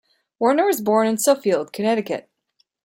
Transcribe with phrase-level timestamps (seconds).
[0.39, 2.27] Warner was born in Suffield, Connecticut.